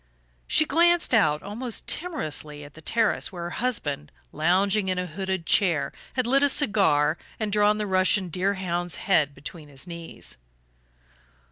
[0.47, 5.45] She glanced out almost timorously at the terrace where her husband, lounging in a hooded
[5.45, 10.39] chair, had lit a cigar and drawn the Russian deerhound's head between his knees.